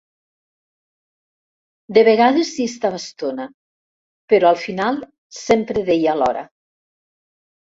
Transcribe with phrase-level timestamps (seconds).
[1.97, 3.47] De vegades s'hi estava estona,
[4.33, 4.99] però al final
[5.41, 6.47] sempre deia l'hora.